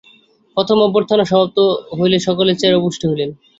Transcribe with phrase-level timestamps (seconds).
[0.57, 1.57] প্রথম অভ্যর্থনা সমাপ্ত
[1.99, 3.29] হইলে সকলে চেয়ারে উপবিষ্ট হইলেন।